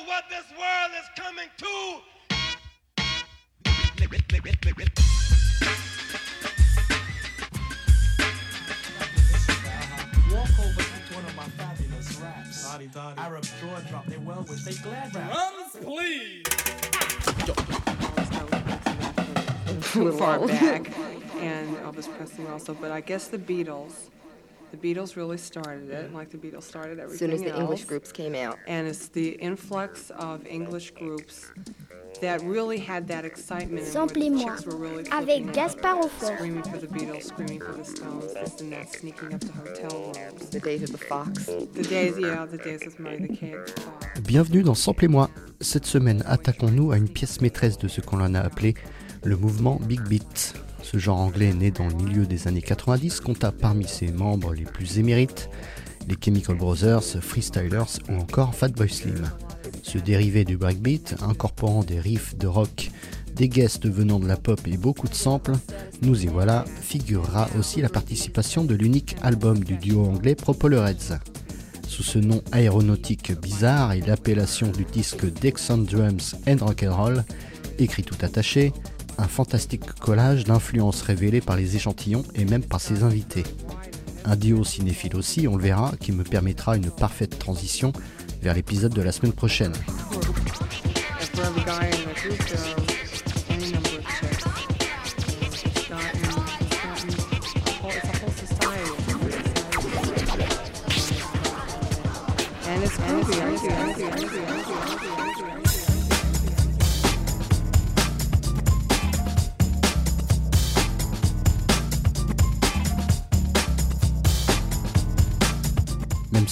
know 0.00 0.08
what 0.08 0.24
this 0.28 0.44
world 0.58 0.90
is 0.98 1.08
coming 1.16 1.48
to. 1.58 2.00
Walk 10.32 10.58
over 10.60 10.82
to 10.82 11.14
one 11.14 11.24
of 11.24 11.36
my 11.36 11.48
fabulous 11.56 12.20
raps. 12.20 12.66
Arab 13.18 13.44
jaw 13.60 13.80
drop, 13.88 14.06
they 14.06 14.18
well 14.18 14.44
wish 14.48 14.62
they 14.64 14.74
glad 14.74 15.14
rap. 15.14 15.32
Drums, 15.32 15.76
please. 15.84 16.42
far 20.18 20.46
back, 20.46 20.92
and 21.40 21.76
Elvis 21.78 22.08
Presley 22.16 22.46
also. 22.46 22.74
But 22.74 22.92
I 22.92 23.00
guess 23.00 23.28
the 23.28 23.38
Beatles, 23.38 24.10
the 24.70 24.76
Beatles 24.76 25.16
really 25.16 25.36
started 25.38 25.90
it, 25.90 26.12
like 26.14 26.30
the 26.30 26.38
Beatles 26.38 26.62
started 26.62 26.98
As 26.98 27.04
everything 27.04 27.18
soon 27.18 27.32
as 27.32 27.40
the 27.42 27.58
English 27.58 27.80
else. 27.80 27.88
groups 27.88 28.12
came 28.12 28.34
out. 28.34 28.58
And 28.66 28.86
it's 28.86 29.08
the 29.08 29.30
influx 29.40 30.10
of 30.10 30.46
English 30.46 30.92
groups 30.92 31.50
that 32.20 32.40
really 32.42 32.78
had 32.78 33.08
that 33.08 33.24
excitement. 33.24 33.86
and 33.86 33.94
where 33.94 34.06
the 34.06 34.12
Samplez-moi. 34.14 34.44
chicks 34.56 34.66
were 34.66 34.76
really 34.76 35.04
Avec 35.10 35.42
flipping 35.44 35.48
out, 35.48 35.54
Gaspard 35.54 35.98
Aufort. 36.04 36.34
Screaming 36.36 36.62
for 36.62 36.78
the 36.78 36.86
Beatles, 36.86 37.22
screaming 37.24 37.60
for 37.60 37.72
the 37.72 37.84
Stones, 37.84 38.34
this 38.34 38.60
and 38.60 38.72
that, 38.72 38.92
sneaking 38.92 39.34
up 39.34 39.40
to 39.40 39.52
hotel 39.52 40.12
rooms. 40.14 40.50
The 40.50 40.60
days 40.60 40.82
of 40.82 40.92
the 40.92 40.98
Fox. 40.98 41.46
The 41.46 41.82
days, 41.82 42.18
yeah, 42.18 42.44
the 42.46 42.58
days 42.58 42.86
of 42.86 42.98
Murray 43.00 43.26
the 43.26 43.36
Kid. 43.36 43.56
Bienvenue 44.26 44.62
dans 44.62 44.74
Samplez-moi. 44.74 45.30
Cette 45.60 45.86
semaine, 45.86 46.22
attaquons-nous 46.26 46.92
à 46.92 46.96
une 46.96 47.08
pièce 47.08 47.40
maîtresse 47.40 47.78
de 47.78 47.88
ce 47.88 48.00
qu'on 48.00 48.20
en 48.20 48.34
a 48.34 48.40
appelé 48.40 48.74
le 49.24 49.36
mouvement 49.36 49.78
Big 49.82 50.00
Beat. 50.08 50.54
Ce 50.82 50.98
genre 50.98 51.18
anglais 51.18 51.52
né 51.52 51.70
dans 51.70 51.86
le 51.86 51.94
milieu 51.94 52.26
des 52.26 52.48
années 52.48 52.62
90 52.62 53.20
compta 53.20 53.52
parmi 53.52 53.86
ses 53.86 54.12
membres 54.12 54.54
les 54.54 54.64
plus 54.64 54.98
émérites 54.98 55.48
les 56.08 56.16
Chemical 56.22 56.56
Brothers, 56.56 57.04
Freestylers 57.20 57.98
ou 58.08 58.14
encore 58.14 58.54
Fatboy 58.54 58.88
Slim. 58.88 59.30
Ce 59.82 59.98
dérivé 59.98 60.44
du 60.44 60.56
breakbeat, 60.56 61.16
incorporant 61.22 61.84
des 61.84 62.00
riffs 62.00 62.36
de 62.36 62.46
rock, 62.46 62.90
des 63.34 63.48
guests 63.48 63.86
venant 63.86 64.18
de 64.18 64.26
la 64.26 64.36
pop 64.36 64.60
et 64.66 64.76
beaucoup 64.76 65.08
de 65.08 65.14
samples, 65.14 65.52
nous 66.02 66.24
y 66.24 66.26
voilà, 66.26 66.64
figurera 66.82 67.48
aussi 67.58 67.80
la 67.80 67.88
participation 67.88 68.64
de 68.64 68.74
l'unique 68.74 69.16
album 69.22 69.62
du 69.62 69.76
duo 69.76 70.04
anglais 70.04 70.34
Propellerheads. 70.34 71.18
Sous 71.86 72.02
ce 72.02 72.18
nom 72.18 72.42
aéronautique 72.52 73.38
bizarre 73.40 73.92
et 73.92 74.00
l'appellation 74.00 74.68
du 74.68 74.84
disque 74.84 75.30
Dexon 75.40 75.78
Drums 75.78 76.36
and 76.46 76.64
Rock'n'Roll, 76.64 77.24
écrit 77.78 78.02
tout 78.02 78.18
attaché, 78.22 78.72
un 79.18 79.28
fantastique 79.28 79.84
collage 80.00 80.44
d'influences 80.44 81.02
révélées 81.02 81.40
par 81.40 81.56
les 81.56 81.76
échantillons 81.76 82.24
et 82.34 82.44
même 82.44 82.64
par 82.64 82.80
ses 82.80 83.02
invités. 83.02 83.44
Un 84.24 84.36
duo 84.36 84.64
cinéphile 84.64 85.16
aussi, 85.16 85.48
on 85.48 85.56
le 85.56 85.62
verra, 85.62 85.92
qui 85.98 86.12
me 86.12 86.24
permettra 86.24 86.76
une 86.76 86.90
parfaite 86.90 87.38
transition 87.38 87.92
vers 88.42 88.54
l'épisode 88.54 88.92
de 88.92 89.02
la 89.02 89.12
semaine 89.12 89.32
prochaine. 89.32 89.72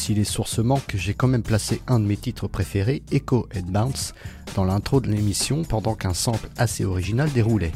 Si 0.09 0.15
les 0.15 0.25
sources 0.25 0.59
manquent, 0.59 0.95
j'ai 0.97 1.13
quand 1.13 1.29
même 1.29 1.43
placé 1.43 1.83
un 1.87 2.01
de 2.01 2.07
mes 2.07 2.17
titres 2.17 2.49
préférés, 2.49 3.03
Echo 3.13 3.47
and 3.55 3.71
Bounce, 3.71 4.15
dans 4.55 4.65
l'intro 4.65 5.03
de 5.03 5.11
l'émission 5.11 5.65
pendant 5.65 5.95
qu'un 5.95 6.15
sample 6.15 6.49
assez 6.57 6.87
original 6.87 7.31
déroulait. 7.31 7.73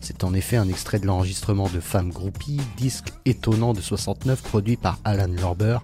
C'est 0.00 0.24
en 0.24 0.32
effet 0.32 0.56
un 0.56 0.70
extrait 0.70 0.98
de 0.98 1.06
l'enregistrement 1.06 1.68
de 1.68 1.80
Femme 1.80 2.08
Groupie, 2.08 2.58
disque 2.78 3.12
étonnant 3.26 3.74
de 3.74 3.82
69 3.82 4.40
produit 4.44 4.78
par 4.78 4.98
Alan 5.04 5.30
Lorber, 5.42 5.80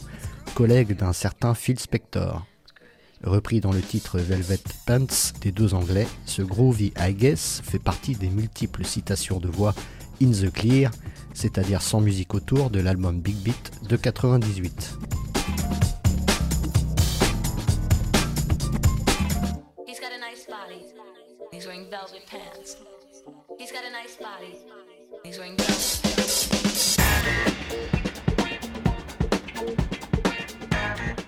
collègue 0.55 0.97
d'un 0.97 1.13
certain 1.13 1.53
Phil 1.53 1.79
Spector. 1.79 2.47
Repris 3.23 3.61
dans 3.61 3.73
le 3.73 3.83
titre 3.83 4.19
Velvet 4.19 4.61
Pants 4.87 5.35
des 5.43 5.53
deux 5.53 5.75
anglais, 5.75 6.07
ce 6.25 6.41
groovy 6.41 6.95
I 6.99 7.13
guess 7.13 7.61
fait 7.63 7.79
partie 7.79 8.15
des 8.15 8.31
multiples 8.31 8.87
citations 8.87 9.39
de 9.39 9.49
voix 9.49 9.75
in 10.23 10.31
the 10.31 10.51
clear, 10.51 10.91
c'est-à-dire 11.35 11.83
sans 11.83 12.01
musique 12.01 12.33
autour 12.33 12.71
de 12.71 12.81
l'album 12.81 13.21
Big 13.21 13.37
Beat 13.37 13.71
de 13.87 13.97
98. 13.97 14.97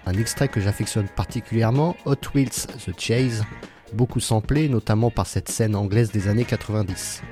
Un 0.07 0.13
extrait 0.19 0.49
que 0.49 0.61
j'affectionne 0.61 1.09
particulièrement, 1.09 1.97
Hot 2.05 2.15
Wheels 2.35 2.67
The 2.85 2.99
Chase, 2.99 3.45
beaucoup 3.93 4.21
samplé 4.21 4.69
notamment 4.69 5.11
par 5.11 5.27
cette 5.27 5.49
scène 5.49 5.75
anglaise 5.75 6.11
des 6.11 6.29
années 6.29 6.45
90. 6.45 7.23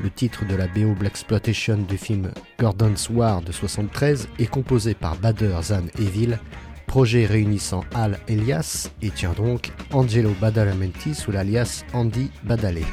Le 0.00 0.10
titre 0.10 0.44
de 0.46 0.54
la 0.54 0.68
BO 0.68 0.94
Black 0.94 1.12
Exploitation 1.12 1.78
du 1.78 1.98
film 1.98 2.30
Gordon's 2.58 3.10
War 3.10 3.42
de 3.42 3.50
73 3.50 4.28
est 4.38 4.46
composé 4.46 4.94
par 4.94 5.16
Bader 5.16 5.56
Zan 5.62 5.86
Evil, 5.98 6.38
projet 6.86 7.26
réunissant 7.26 7.82
Al 7.94 8.18
Elias 8.28 8.90
et 9.02 9.10
tient 9.10 9.32
donc 9.32 9.72
Angelo 9.92 10.34
Badalamenti 10.40 11.14
sous 11.14 11.32
l'alias 11.32 11.84
Andy 11.92 12.30
Badale. 12.44 12.84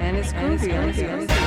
And 0.00 0.16
it's 0.16 1.37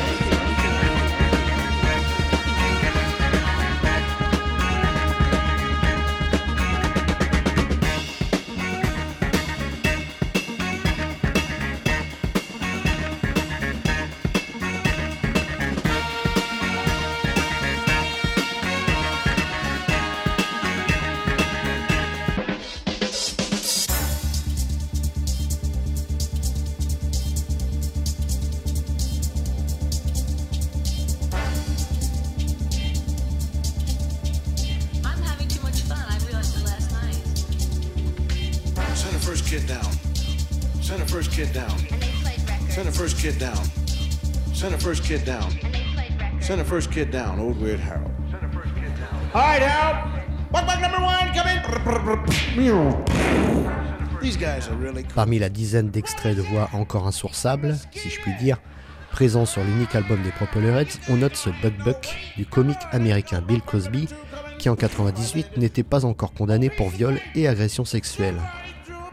Send 39.52 39.68
the 39.68 39.68
first 39.68 39.68
kid 39.68 39.68
down. 39.68 40.00
Send 40.82 41.02
the 41.02 41.06
first 41.12 41.42
kid 41.52 41.52
down. 41.52 41.78
Send 42.70 42.88
the 42.88 42.92
first 42.92 43.18
kid 43.18 43.38
down. 43.38 43.62
Send 44.54 44.74
the 44.74 44.78
first 44.80 45.04
kid 45.04 45.26
down. 45.26 45.52
Send 46.40 46.62
the 46.62 46.66
first 46.66 46.90
kid 46.90 47.12
down. 47.12 47.38
Old 47.38 47.60
Weird 47.60 47.82
Harold. 47.82 48.14
All 49.34 49.42
right, 49.42 49.62
Harold. 49.62 50.24
Buck 50.54 50.66
buck 50.66 50.80
number 50.80 51.02
one, 51.02 51.34
come 51.34 51.50
in. 51.50 51.60
These 54.22 54.38
guys 54.38 54.70
are 54.70 54.78
really 54.78 55.04
cool. 55.04 55.16
Parmi 55.16 55.38
la 55.38 55.50
dizaine 55.50 55.90
d'extraits 55.90 56.38
de 56.38 56.44
voix 56.44 56.70
encore 56.72 57.06
insourçables, 57.06 57.76
si 57.92 58.10
je 58.10 58.22
puis 58.22 58.32
dire, 58.40 58.58
présents 59.12 59.46
sur 59.46 59.66
l'unique 59.66 59.94
album 59.96 60.24
des 60.24 60.32
Propellerheads, 60.32 60.98
on 61.10 61.18
note 61.18 61.36
ce 61.36 61.50
Buck 61.62 61.74
Buck 61.84 62.08
du 62.38 62.46
comique 62.46 62.80
américain 62.94 63.42
Bill 63.42 63.62
Cosby, 63.62 64.08
qui 64.60 64.70
en 64.70 64.78
98 64.78 65.58
n'était 65.58 65.84
pas 65.84 66.06
encore 66.06 66.34
condamné 66.34 66.70
pour 66.70 66.88
viol 66.88 67.20
et 67.36 67.50
agression 67.50 67.84
sexuelle. 67.84 68.38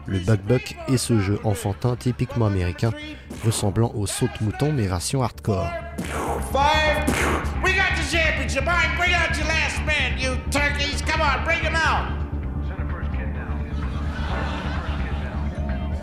Le 0.07 0.19
Buck 0.19 0.41
Buck 0.41 0.75
est 0.87 0.97
ce 0.97 1.19
jeu 1.19 1.39
enfantin 1.43 1.95
typiquement 1.95 2.47
américain, 2.47 2.91
ressemblant 3.45 3.91
au 3.95 4.07
saut 4.07 4.27
de 4.39 4.45
mouton 4.45 4.71
mais 4.71 4.87
version 4.87 5.21
hardcore. 5.23 5.69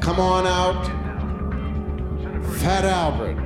Come 0.00 0.20
on 0.20 0.46
out. 0.46 0.88
Fat 2.60 2.84
Albert. 2.84 3.45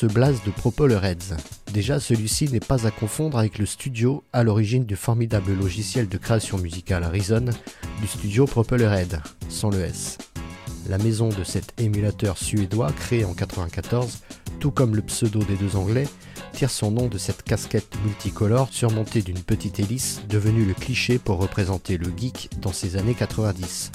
Ce 0.00 0.06
blaze 0.06 0.40
de 0.46 0.52
Propeller 0.52 1.00
Heads 1.02 1.34
Déjà, 1.72 1.98
celui-ci 1.98 2.48
n'est 2.52 2.60
pas 2.60 2.86
à 2.86 2.92
confondre 2.92 3.36
avec 3.36 3.58
le 3.58 3.66
studio 3.66 4.22
à 4.32 4.44
l'origine 4.44 4.84
du 4.84 4.94
formidable 4.94 5.52
logiciel 5.54 6.08
de 6.08 6.16
création 6.18 6.56
musicale 6.56 7.02
Reason 7.02 7.46
du 8.00 8.06
studio 8.06 8.46
Propeller 8.46 8.84
Head, 8.84 9.20
sans 9.48 9.70
le 9.70 9.80
S. 9.80 10.16
La 10.88 10.98
maison 10.98 11.30
de 11.30 11.42
cet 11.42 11.80
émulateur 11.80 12.38
suédois 12.38 12.92
créé 12.92 13.24
en 13.24 13.34
1994, 13.34 14.20
tout 14.60 14.70
comme 14.70 14.94
le 14.94 15.02
pseudo 15.02 15.40
des 15.40 15.56
deux 15.56 15.74
anglais, 15.74 16.06
tire 16.52 16.70
son 16.70 16.92
nom 16.92 17.08
de 17.08 17.18
cette 17.18 17.42
casquette 17.42 17.92
multicolore 18.04 18.68
surmontée 18.70 19.22
d'une 19.22 19.42
petite 19.42 19.80
hélice 19.80 20.22
devenue 20.28 20.64
le 20.64 20.74
cliché 20.74 21.18
pour 21.18 21.38
représenter 21.38 21.98
le 21.98 22.06
geek 22.16 22.50
dans 22.60 22.72
ces 22.72 22.94
années 22.94 23.14
90. 23.14 23.90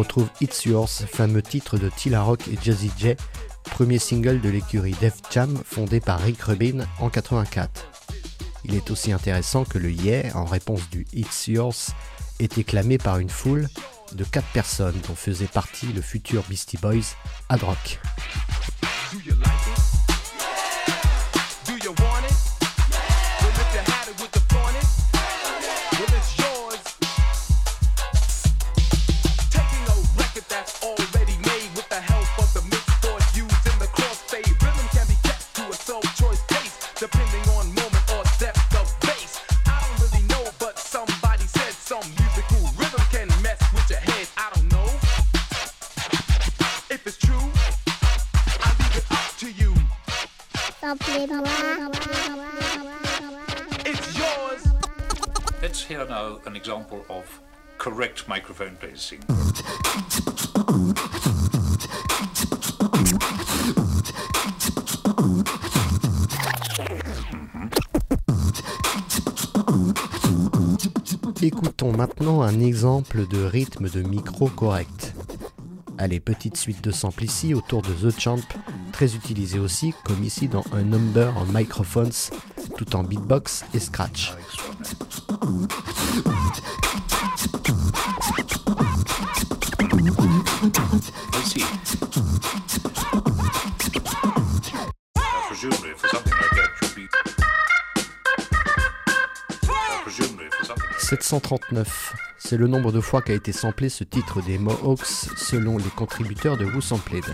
Retrouve 0.00 0.30
It's 0.40 0.64
Yours, 0.64 0.88
fameux 0.88 1.42
titre 1.42 1.76
de 1.76 1.90
Tila 1.90 2.22
Rock 2.22 2.48
et 2.48 2.56
Jazzy 2.62 2.90
J, 2.96 3.16
premier 3.64 3.98
single 3.98 4.40
de 4.40 4.48
l'écurie 4.48 4.94
Def 4.98 5.16
Jam 5.30 5.60
fondée 5.62 6.00
par 6.00 6.20
Rick 6.20 6.40
Rubin 6.40 6.86
en 7.00 7.10
84. 7.10 7.86
Il 8.64 8.74
est 8.74 8.90
aussi 8.90 9.12
intéressant 9.12 9.64
que 9.64 9.76
le 9.76 9.90
Yeah, 9.90 10.34
en 10.34 10.46
réponse 10.46 10.88
du 10.88 11.06
It's 11.12 11.48
Yours, 11.48 11.90
était 12.38 12.64
clamé 12.64 12.96
par 12.96 13.18
une 13.18 13.28
foule 13.28 13.68
de 14.12 14.24
4 14.24 14.46
personnes 14.54 14.98
dont 15.06 15.14
faisait 15.14 15.44
partie 15.44 15.92
le 15.92 16.00
futur 16.00 16.44
Beastie 16.48 16.78
Boys, 16.78 17.14
Ad 17.50 17.62
Rock. 17.62 18.00
Let's 55.62 55.82
hear 55.82 56.06
now 56.06 56.38
an 56.46 56.56
example 56.56 57.04
of 57.10 57.40
correct 57.76 58.26
microphone 58.26 58.76
placing. 58.80 59.20
Écoutons 71.42 71.92
maintenant 71.92 72.40
un 72.40 72.60
exemple 72.60 73.26
de 73.26 73.44
rythme 73.44 73.90
de 73.90 74.02
micro 74.02 74.48
correct. 74.48 75.14
Allez, 75.98 76.20
petite 76.20 76.56
suite 76.56 76.82
de 76.82 76.90
samples 76.90 77.24
ici 77.24 77.52
autour 77.52 77.82
de 77.82 77.92
The 77.92 78.18
Champ, 78.18 78.40
très 79.00 79.16
utilisé 79.16 79.58
aussi, 79.58 79.94
comme 80.04 80.22
ici 80.22 80.46
dans 80.46 80.62
un 80.72 80.82
number 80.82 81.32
en 81.38 81.46
microphones, 81.46 82.12
tout 82.76 82.94
en 82.94 83.02
beatbox 83.02 83.64
et 83.72 83.78
scratch. 83.78 84.34
Presumably, 95.48 95.92
for 95.96 96.08
something 96.10 96.34
like 96.34 96.50
that, 96.56 96.68
should 96.78 96.94
be. 96.94 97.08
Presumably, 100.04 100.50
for 100.50 100.66
something 100.66 100.90
like 100.90 101.00
739, 101.00 102.14
c'est 102.38 102.58
le 102.58 102.66
nombre 102.66 102.92
de 102.92 103.00
fois 103.00 103.22
qu'a 103.22 103.32
été 103.32 103.52
samplé 103.52 103.88
ce 103.88 104.04
titre 104.04 104.42
des 104.42 104.58
Mohawks 104.58 105.06
selon 105.38 105.78
les 105.78 105.90
contributeurs 105.96 106.58
de 106.58 106.66
Who 106.66 106.82
Sampled. 106.82 107.24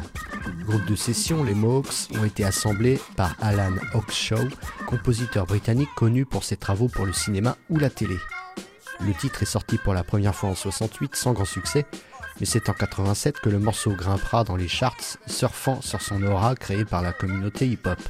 Groupe 0.66 0.84
de 0.86 0.96
session, 0.96 1.44
les 1.44 1.54
Mohawks 1.54 2.08
ont 2.18 2.24
été 2.24 2.42
assemblés 2.44 2.98
par 3.14 3.36
Alan 3.40 3.70
Hawkshaw, 3.94 4.48
compositeur 4.88 5.46
britannique 5.46 5.94
connu 5.94 6.26
pour 6.26 6.42
ses 6.42 6.56
travaux 6.56 6.88
pour 6.88 7.06
le 7.06 7.12
cinéma 7.12 7.56
ou 7.70 7.78
la 7.78 7.88
télé. 7.88 8.16
Le 9.00 9.14
titre 9.14 9.44
est 9.44 9.46
sorti 9.46 9.78
pour 9.78 9.94
la 9.94 10.02
première 10.02 10.34
fois 10.34 10.50
en 10.50 10.56
68 10.56 11.14
sans 11.14 11.34
grand 11.34 11.44
succès, 11.44 11.86
mais 12.40 12.46
c'est 12.46 12.68
en 12.68 12.72
87 12.72 13.38
que 13.38 13.48
le 13.48 13.60
morceau 13.60 13.92
grimpera 13.92 14.42
dans 14.42 14.56
les 14.56 14.66
charts, 14.66 15.18
surfant 15.28 15.80
sur 15.82 16.02
son 16.02 16.20
aura 16.24 16.56
créée 16.56 16.84
par 16.84 17.00
la 17.00 17.12
communauté 17.12 17.68
hip-hop. 17.68 18.00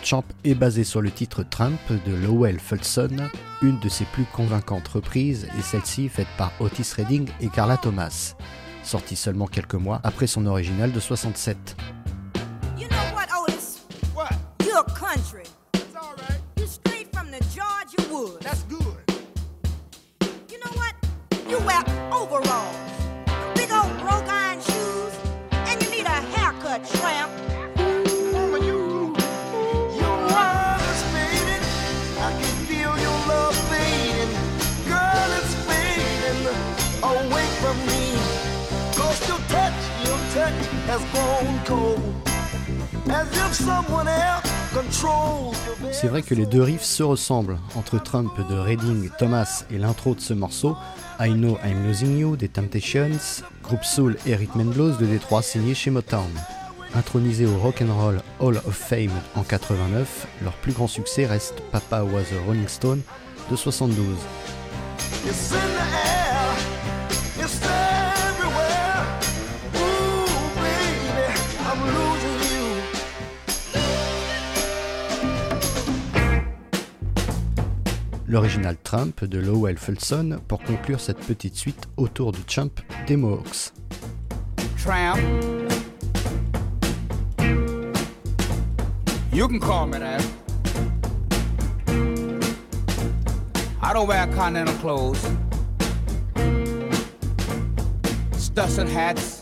The 0.00 0.06
Champ 0.06 0.24
est 0.44 0.54
basé 0.54 0.84
sur 0.84 1.02
le 1.02 1.10
titre 1.10 1.42
Trump 1.42 1.80
de 2.06 2.14
Lowell 2.14 2.60
Fulson, 2.60 3.30
une 3.62 3.78
de 3.80 3.88
ses 3.88 4.04
plus 4.04 4.24
convaincantes 4.24 4.86
reprises, 4.86 5.48
et 5.58 5.62
celle-ci 5.62 6.08
faite 6.08 6.28
par 6.36 6.52
Otis 6.60 6.92
Redding 6.96 7.28
et 7.40 7.48
Carla 7.48 7.76
Thomas, 7.76 8.36
sortie 8.84 9.16
seulement 9.16 9.46
quelques 9.46 9.74
mois 9.74 10.00
après 10.04 10.26
son 10.26 10.46
original 10.46 10.92
de 10.92 11.00
67. 11.00 11.76
You 12.78 12.86
know 12.88 12.96
what, 13.12 13.26
Otis? 13.34 13.80
What? 14.14 14.32
You're 14.64 14.84
country. 14.84 15.44
It's 15.74 15.96
all 15.96 16.14
right. 16.16 16.40
You 16.58 16.66
straight 16.66 17.08
from 17.12 17.30
the 17.30 17.40
Georgia 17.52 18.12
woods. 18.12 18.38
That's 18.44 18.62
good. 18.64 19.02
You 20.50 20.58
know 20.58 20.70
what? 20.76 20.94
You 21.48 21.58
wear 21.66 21.82
overalls, 22.12 22.76
big 23.54 23.70
old 23.72 23.98
broke 23.98 24.28
iron 24.28 24.60
shoes, 24.60 25.14
and 25.50 25.82
you 25.82 25.90
need 25.90 26.06
a 26.06 26.20
haircut, 26.36 26.84
tramp. 26.84 27.17
C'est 45.92 46.06
vrai 46.06 46.22
que 46.22 46.34
les 46.34 46.46
deux 46.46 46.62
riffs 46.62 46.82
se 46.82 47.02
ressemblent, 47.02 47.58
entre 47.74 48.02
Trump 48.02 48.32
de 48.48 48.54
Redding, 48.54 49.10
Thomas 49.18 49.64
et 49.70 49.78
l'intro 49.78 50.14
de 50.14 50.20
ce 50.20 50.32
morceau, 50.32 50.76
I 51.20 51.32
Know 51.32 51.58
I'm 51.64 51.86
Losing 51.86 52.18
You 52.18 52.36
des 52.36 52.48
Temptations, 52.48 53.42
groupe 53.62 53.84
soul 53.84 54.16
et 54.26 54.34
rhythm 54.34 54.60
and 54.60 54.72
blues 54.72 54.96
de 54.98 55.06
Détroit 55.06 55.42
signé 55.42 55.74
chez 55.74 55.90
Motown. 55.90 56.30
Intronisés 56.94 57.46
au 57.46 57.58
Rock'n'Roll 57.58 58.22
Hall 58.40 58.56
of 58.56 58.74
Fame 58.74 59.10
en 59.34 59.42
89, 59.42 60.26
leur 60.42 60.54
plus 60.54 60.72
grand 60.72 60.86
succès 60.86 61.26
reste 61.26 61.60
Papa 61.70 62.02
Was 62.02 62.32
a 62.34 62.46
Rolling 62.46 62.68
Stone 62.68 63.02
de 63.50 63.56
72. 63.56 64.06
L'original 78.30 78.76
Trump 78.84 79.24
de 79.24 79.38
Lowell 79.38 79.78
Fulson 79.78 80.38
pour 80.48 80.62
conclure 80.62 81.00
cette 81.00 81.16
petite 81.20 81.56
suite 81.56 81.88
autour 81.96 82.32
du 82.32 82.40
champ 82.46 82.68
des 83.06 83.16
Mohawks. 83.16 83.72
Tramp. 84.76 85.18
You 89.32 89.48
can 89.48 89.58
call 89.58 89.86
me 89.86 89.98
that. 89.98 90.22
I 93.80 93.94
don't 93.94 94.06
wear 94.06 94.26
continental 94.26 94.74
clothes. 94.74 95.26
Stussin 98.36 98.88
hats. 98.88 99.37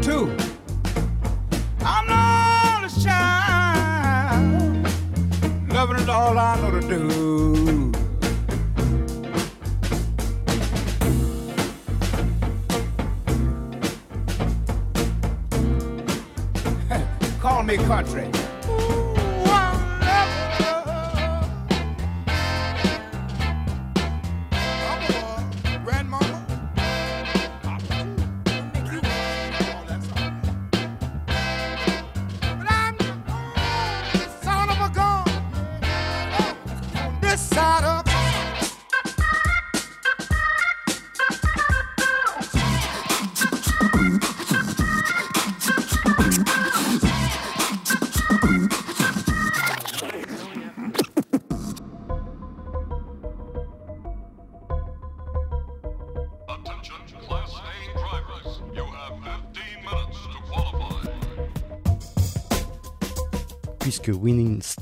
Too. 0.00 0.39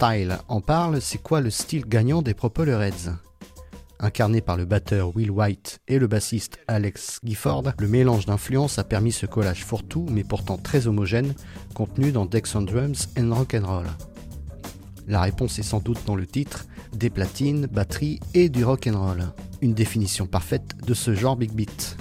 Style 0.01 0.39
en 0.47 0.61
parle, 0.61 1.01
c'est 1.01 1.21
quoi 1.21 1.41
le 1.41 1.51
style 1.51 1.85
gagnant 1.85 2.23
des 2.23 2.31
Heads 2.31 3.17
Incarné 3.99 4.41
par 4.41 4.57
le 4.57 4.65
batteur 4.65 5.17
Will 5.17 5.33
White 5.33 5.81
et 5.89 5.99
le 5.99 6.07
bassiste 6.07 6.61
Alex 6.69 7.19
Gifford, 7.25 7.65
le 7.81 7.89
mélange 7.89 8.25
d'influences 8.25 8.79
a 8.79 8.85
permis 8.85 9.11
ce 9.11 9.27
collage 9.27 9.65
fourre-tout 9.65 10.07
mais 10.09 10.23
pourtant 10.23 10.57
très 10.57 10.87
homogène 10.87 11.35
contenu 11.75 12.13
dans 12.13 12.27
Dex 12.27 12.55
on 12.55 12.63
Drums 12.63 13.09
and 13.19 13.35
Rock'n'Roll. 13.35 13.89
La 15.09 15.21
réponse 15.21 15.59
est 15.59 15.65
sans 15.65 15.81
doute 15.81 16.05
dans 16.07 16.15
le 16.15 16.27
titre, 16.27 16.67
des 16.93 17.11
platines, 17.11 17.67
batteries 17.67 18.21
et 18.35 18.49
du 18.49 18.65
rock'n'roll. 18.65 19.25
Une 19.63 19.75
définition 19.75 20.29
parfaite 20.29 20.77
de 20.87 20.95
ce 20.95 21.13
genre 21.13 21.35
big 21.35 21.51
beat. 21.51 21.97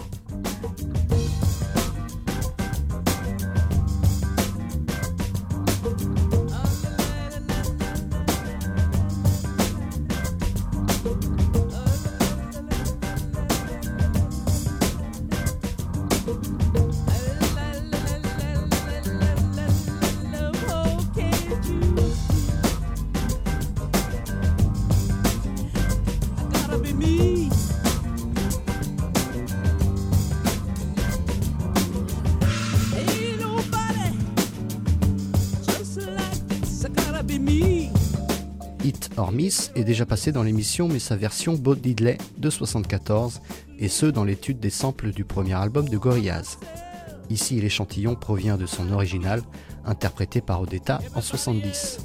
Déjà 39.87 40.05
passé 40.05 40.33
dans 40.33 40.43
l'émission 40.43 40.89
mais 40.89 40.99
sa 40.99 41.15
version 41.15 41.53
Bo 41.53 41.73
Diddley 41.73 42.17
de 42.37 42.49
74 42.49 43.39
et 43.79 43.87
ce 43.87 44.05
dans 44.05 44.25
l'étude 44.25 44.59
des 44.59 44.69
samples 44.69 45.11
du 45.11 45.23
premier 45.23 45.53
album 45.53 45.87
de 45.87 45.97
Gorillaz. 45.97 46.57
Ici 47.29 47.59
l'échantillon 47.61 48.15
provient 48.15 48.57
de 48.57 48.65
son 48.65 48.91
original 48.91 49.41
interprété 49.85 50.41
par 50.41 50.61
Odetta 50.61 50.99
en 51.15 51.21
70. 51.21 51.99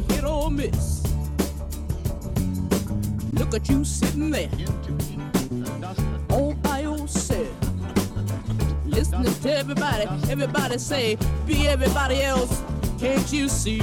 Baby, 0.00 0.14
hit 0.14 0.24
or 0.24 0.50
miss. 0.50 1.02
Look 3.32 3.54
at 3.54 3.68
you 3.68 3.84
sitting 3.84 4.30
there, 4.30 4.48
all 6.30 6.54
by 6.54 6.80
yourself. 6.80 7.48
Listening 8.84 9.34
to 9.42 9.56
everybody, 9.56 10.04
everybody 10.30 10.78
say, 10.78 11.16
be 11.46 11.68
everybody 11.68 12.22
else. 12.22 12.62
Can't 12.98 13.32
you 13.32 13.48
see? 13.48 13.80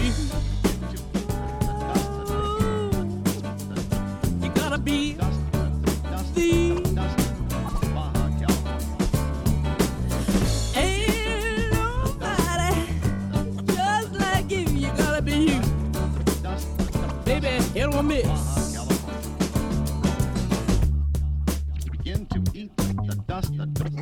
begin 22.06 22.26
to 22.28 22.40
eat 22.54 22.78
the 22.78 23.16
dust, 23.28 23.58
the 23.58 23.66
dust, 23.66 23.96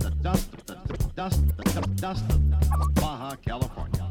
the 0.00 0.10
dust, 0.20 0.66
the 0.66 1.12
dust, 1.14 1.40
the 1.56 1.80
dust 1.94 2.24
of 2.32 2.94
Baja 2.96 3.36
California. 3.36 4.06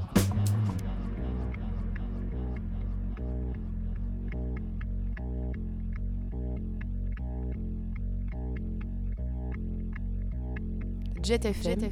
Jet 11.21 11.41
FM. 11.41 11.83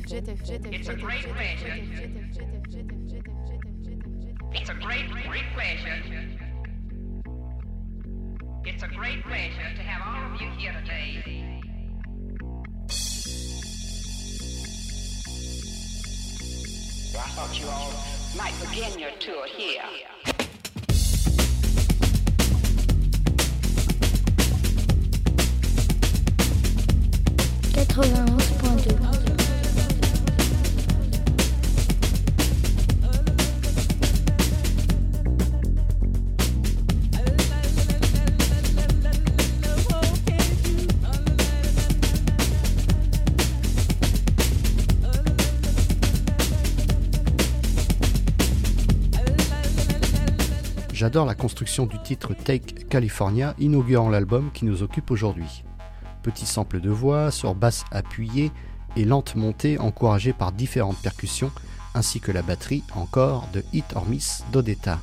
It's 0.74 0.88
a 0.88 0.96
great 0.96 1.24
pleasure. 1.26 1.74
It's 4.54 4.70
a 4.70 4.74
great, 4.76 5.10
great 5.12 5.44
pleasure. 5.54 6.37
It's 8.70 8.84
a 8.84 8.88
great 8.90 9.24
pleasure 9.24 9.76
to 9.76 9.82
have 9.82 10.02
all 10.06 10.36
of 10.36 10.42
you 10.42 10.50
here 10.58 10.74
today. 10.74 11.62
I 17.16 17.30
thought 17.30 17.58
you 17.58 17.66
all 17.68 17.94
might 18.36 18.54
begin 18.60 19.00
your 19.00 19.12
tour 19.20 19.48
here. 19.48 19.84
91.2 27.98 29.17
J'adore 51.08 51.26
la 51.26 51.36
construction 51.36 51.86
du 51.86 51.98
titre 52.00 52.34
Take 52.34 52.84
California, 52.90 53.56
inaugurant 53.60 54.10
l'album 54.10 54.52
qui 54.54 54.66
nous 54.66 54.84
occupe 54.84 55.10
aujourd'hui. 55.10 55.64
Petit 56.22 56.46
sample 56.46 56.82
de 56.82 56.90
voix 56.90 57.32
sur 57.32 57.56
basse 57.56 57.86
appuyée 57.92 58.52
et 58.98 59.06
lente 59.06 59.36
montée 59.38 59.80
encouragée 59.80 60.34
par 60.34 60.52
différentes 60.52 61.02
percussions, 61.02 61.54
ainsi 61.96 62.20
que 62.20 62.34
la 62.34 62.42
batterie 62.42 62.84
encore 62.94 63.48
de 63.54 63.64
Hit 63.72 63.86
or 63.96 64.06
Miss 64.06 64.44
d'Odetta, 64.52 65.00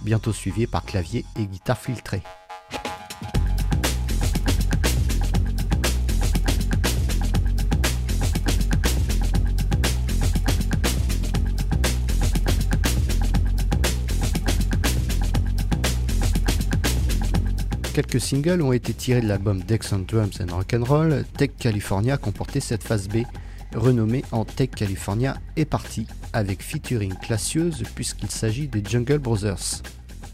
bientôt 0.00 0.32
suivi 0.32 0.66
par 0.66 0.86
clavier 0.86 1.26
et 1.36 1.44
guitare 1.44 1.76
filtrée. 1.76 2.22
Quelques 17.94 18.22
singles 18.22 18.62
ont 18.62 18.72
été 18.72 18.94
tirés 18.94 19.20
de 19.20 19.28
l'album 19.28 19.60
Dex 19.60 19.92
on 19.92 19.98
Drums 19.98 20.40
and 20.40 20.54
Rock'n'Roll. 20.54 21.26
Tech 21.36 21.50
California 21.58 22.16
comportait 22.16 22.60
cette 22.60 22.82
phase 22.82 23.06
B, 23.06 23.18
renommée 23.74 24.24
en 24.32 24.46
Tech 24.46 24.70
California 24.70 25.36
est 25.56 25.66
partie, 25.66 26.06
avec 26.32 26.62
featuring 26.62 27.12
classieuse 27.20 27.82
puisqu'il 27.94 28.30
s'agit 28.30 28.66
des 28.66 28.82
Jungle 28.82 29.18
Brothers. 29.18 29.82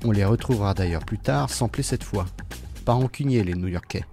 On 0.04 0.12
les 0.12 0.24
retrouvera 0.24 0.72
d'ailleurs 0.72 1.04
plus 1.04 1.18
tard, 1.18 1.50
samplés 1.50 1.82
cette 1.82 2.04
fois. 2.04 2.26
Pas 2.84 2.92
rancuniers 2.92 3.42
les 3.42 3.54
New-Yorkais. 3.54 4.04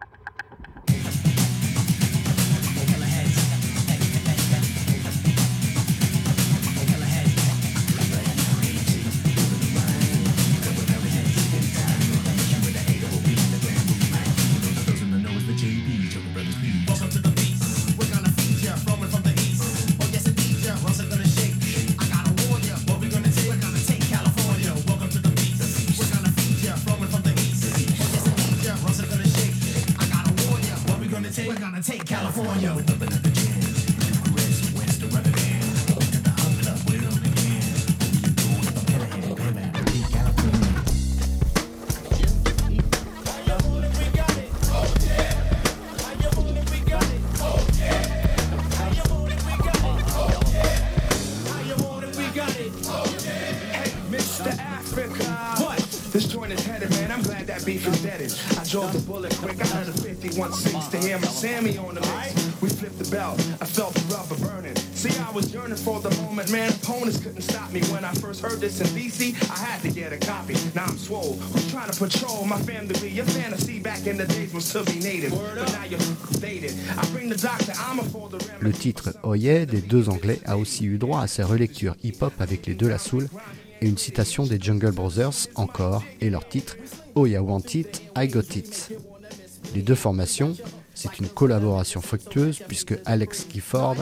Drove 58.75 58.91
the 58.91 58.99
bullet 59.07 59.33
quick. 59.37 59.61
I 59.61 59.67
heard 59.67 59.87
a 59.87 59.91
51.6 59.91 60.91
to 60.91 60.97
hear 60.97 61.17
my 61.17 61.27
Sammy 61.27 61.77
on 61.77 61.95
the 61.95 62.01
mix. 62.01 62.61
We 62.61 62.67
flipped 62.67 62.99
the 62.99 63.09
belt. 63.09 63.39
I 63.61 63.65
felt 63.65 63.93
the 63.93 64.03
rubber 64.13 64.35
burning. 64.43 64.75
See, 64.91 65.17
I 65.17 65.31
was 65.31 65.53
yearning 65.53 65.77
for 65.77 66.01
the 66.01 66.11
moment, 66.21 66.51
man. 66.51 66.73
Opponents 66.73 67.23
couldn't 67.23 67.41
stop 67.43 67.71
me. 67.71 67.81
When 67.93 68.03
I 68.03 68.11
first 68.15 68.41
heard 68.41 68.59
this 68.59 68.81
in 68.81 68.87
DC, 68.87 69.31
I 69.49 69.57
had 69.57 69.81
to 69.83 69.89
get 69.89 70.11
a 70.11 70.17
copy. 70.17 70.55
Now 70.75 70.87
I'm 70.87 70.97
swole. 70.97 71.35
Who's 71.53 71.71
trying 71.71 71.89
to 71.89 71.97
patrol 71.97 72.43
my 72.43 72.59
family? 72.63 73.07
Your 73.07 73.25
fantasy 73.25 73.79
back 73.79 74.07
in 74.07 74.17
the 74.17 74.25
days 74.25 74.53
was 74.53 74.69
to 74.73 74.83
be 74.83 74.99
native. 74.99 75.31
But 75.31 75.71
now 75.71 75.85
you're 75.85 75.99
dated. 76.41 76.73
I 76.97 77.05
bring 77.13 77.29
the 77.29 77.37
doctor. 77.37 77.71
I'm 77.79 77.99
a 77.99 78.03
for 78.03 78.27
the 78.27 78.39
Le 78.59 78.73
titre 78.73 79.13
Oh 79.23 79.35
Yeah 79.35 79.65
des 79.65 79.81
deux 79.81 80.09
Anglais 80.09 80.41
a 80.45 80.57
aussi 80.57 80.85
eu 80.85 80.97
droit 80.97 81.21
à 81.21 81.27
ses 81.27 81.43
relectures 81.43 81.95
hip-hop 82.03 82.33
avec 82.39 82.65
les 82.65 82.73
deux 82.73 82.89
La 82.89 82.97
Soul 82.97 83.29
et 83.81 83.87
une 83.87 83.97
citation 83.97 84.45
des 84.45 84.59
Jungle 84.59 84.91
Brothers 84.91 85.47
encore 85.55 86.03
et 86.21 86.29
leur 86.29 86.47
titre 86.47 86.77
Oh 87.15 87.25
Yeah 87.25 87.41
Want 87.41 87.63
It, 87.73 88.01
I 88.17 88.27
Got 88.27 88.55
It. 88.55 88.91
Les 89.73 89.81
deux 89.81 89.95
formations, 89.95 90.55
c'est 90.93 91.19
une 91.19 91.27
collaboration 91.27 92.01
fructueuse 92.01 92.59
puisque 92.67 92.95
Alex 93.05 93.47
Gifford, 93.51 93.97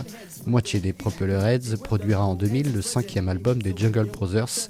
moitié 0.45 0.79
des 0.79 0.93
Propeller 0.93 1.41
Heads, 1.43 1.77
produira 1.83 2.25
en 2.25 2.35
2000 2.35 2.73
le 2.73 2.81
cinquième 2.81 3.29
album 3.29 3.61
des 3.61 3.73
Jungle 3.75 4.05
Brothers, 4.05 4.69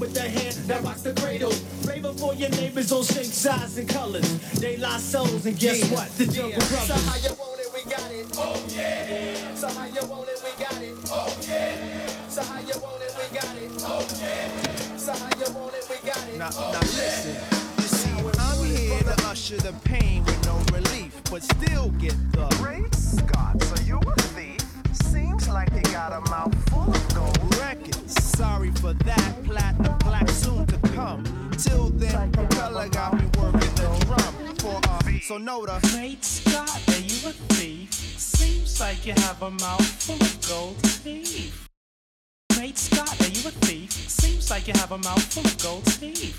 with 0.00 0.14
the 0.14 0.22
hand 0.22 0.54
that 0.66 0.82
rocks 0.82 1.02
the 1.02 1.12
cradle. 1.14 1.50
Flavor 1.84 2.12
for 2.14 2.34
your 2.34 2.48
neighbors 2.50 2.90
on 2.90 3.04
shape, 3.04 3.26
size, 3.26 3.76
and 3.78 3.88
colors. 3.88 4.28
They 4.58 4.76
lost 4.78 5.12
souls, 5.12 5.44
and 5.46 5.58
guess 5.58 5.78
Yeah. 5.78 5.94
what? 5.94 6.08
The 6.16 6.26
Jungle 6.26 6.50
Yeah. 6.50 6.58
Brothers. 6.58 6.86
So 6.88 6.94
how 6.94 7.16
you 7.16 7.34
want 7.38 7.60
it, 7.60 7.68
we 7.74 7.90
got 7.90 8.10
it. 8.10 8.26
Oh 8.38 8.62
yeah. 8.74 9.54
So 9.54 9.68
how 9.68 9.84
you 9.86 10.04
want 10.08 10.28
it, 10.28 10.40
we 10.42 10.64
got 10.64 10.82
it. 10.82 10.94
Oh 11.12 11.36
yeah. 11.46 12.28
So 12.28 12.42
how 12.42 12.60
you 12.60 12.80
want 12.80 13.02
it, 13.02 13.12
we 13.18 13.38
got 13.38 13.56
it. 13.56 13.70
Oh 13.84 14.06
yeah. 14.20 14.96
So 14.96 15.12
how 15.12 15.28
you 15.38 15.54
want 15.54 15.74
it, 15.74 15.86
we 15.90 16.08
got 16.08 16.28
it. 16.28 16.38
Now, 16.38 16.50
now 16.50 16.80
listen, 16.80 17.36
you 17.76 17.82
see, 17.84 18.10
I'm 18.38 18.64
here 18.64 19.02
to 19.02 19.26
usher 19.28 19.56
the 19.58 19.72
pain 19.84 20.24
with 20.24 20.44
no 20.46 20.56
relief, 20.76 21.12
but 21.30 21.42
still 21.42 21.90
get 22.00 22.16
the 22.32 22.46
Great 22.58 22.94
Scott, 22.94 23.62
so 23.62 23.82
you 23.84 23.98
a 23.98 24.14
thief? 24.34 24.60
Seems 25.12 25.48
like 25.48 25.70
you 25.74 25.82
got 25.92 26.12
a 26.12 26.20
mouth 26.30 26.54
Sorry 28.40 28.70
for 28.70 28.94
that, 28.94 29.34
platinum 29.44 29.98
black 29.98 30.26
soon 30.30 30.64
to 30.64 30.78
come. 30.94 31.22
Till 31.58 31.90
then, 31.90 32.32
propeller 32.32 32.88
got 32.88 33.12
me 33.12 33.28
working 33.38 33.74
the 33.74 34.04
drum 34.06 34.56
for 34.56 34.76
uh, 34.88 34.98
a 35.04 35.20
sonota. 35.20 35.78
Great 35.92 36.24
Scott, 36.24 36.80
are 36.88 37.00
you 37.00 37.28
a 37.28 37.32
thief? 37.52 37.92
Seems 37.92 38.80
like 38.80 39.04
you 39.04 39.12
have 39.12 39.42
a 39.42 39.50
mouth 39.50 39.84
full 39.84 40.14
of 40.14 40.48
gold 40.48 40.82
teeth. 41.04 41.69